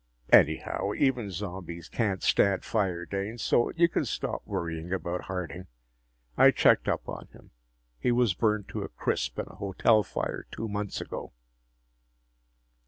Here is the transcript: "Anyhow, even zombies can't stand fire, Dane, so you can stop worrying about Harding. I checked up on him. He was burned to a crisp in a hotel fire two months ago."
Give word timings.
"Anyhow, 0.33 0.93
even 0.97 1.29
zombies 1.29 1.87
can't 1.87 2.23
stand 2.23 2.63
fire, 2.65 3.05
Dane, 3.05 3.37
so 3.37 3.69
you 3.75 3.87
can 3.87 4.03
stop 4.03 4.41
worrying 4.47 4.91
about 4.91 5.25
Harding. 5.25 5.67
I 6.35 6.49
checked 6.49 6.87
up 6.87 7.07
on 7.07 7.27
him. 7.33 7.51
He 7.99 8.11
was 8.11 8.33
burned 8.33 8.67
to 8.69 8.81
a 8.81 8.89
crisp 8.89 9.37
in 9.37 9.45
a 9.45 9.55
hotel 9.57 10.01
fire 10.01 10.47
two 10.49 10.67
months 10.67 11.01
ago." 11.01 11.33